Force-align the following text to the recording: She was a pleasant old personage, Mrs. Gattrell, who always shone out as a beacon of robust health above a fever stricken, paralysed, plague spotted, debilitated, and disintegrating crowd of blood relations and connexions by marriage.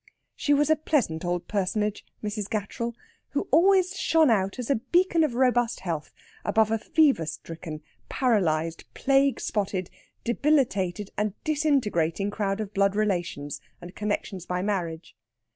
She 0.35 0.51
was 0.55 0.71
a 0.71 0.75
pleasant 0.75 1.23
old 1.23 1.47
personage, 1.47 2.03
Mrs. 2.23 2.49
Gattrell, 2.49 2.95
who 3.33 3.47
always 3.51 3.93
shone 3.95 4.31
out 4.31 4.57
as 4.57 4.71
a 4.71 4.77
beacon 4.77 5.23
of 5.23 5.35
robust 5.35 5.81
health 5.81 6.11
above 6.43 6.71
a 6.71 6.79
fever 6.79 7.27
stricken, 7.27 7.83
paralysed, 8.09 8.91
plague 8.95 9.39
spotted, 9.39 9.91
debilitated, 10.23 11.11
and 11.19 11.35
disintegrating 11.43 12.31
crowd 12.31 12.59
of 12.59 12.73
blood 12.73 12.95
relations 12.95 13.61
and 13.79 13.93
connexions 13.95 14.47
by 14.47 14.63
marriage. 14.63 15.15